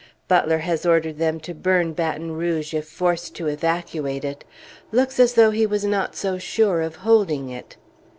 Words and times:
Butler 0.27 0.57
has 0.57 0.83
ordered 0.83 1.19
them 1.19 1.39
to 1.41 1.53
burn 1.53 1.93
Baton 1.93 2.31
Rouge 2.31 2.73
if 2.73 2.87
forced 2.87 3.35
to 3.35 3.45
evacuate 3.45 4.25
it. 4.25 4.43
Looks 4.91 5.19
as 5.19 5.35
though 5.35 5.51
he 5.51 5.67
was 5.67 5.85
not 5.85 6.15
so 6.15 6.39
sure 6.39 6.81
of 6.81 6.95
holding 7.05 7.49
it. 7.51 7.77